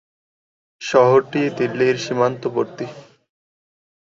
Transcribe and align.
শহরটি 0.81 1.41
দিল্লির 1.57 1.95
সীমান্তবর্তী। 1.97 2.87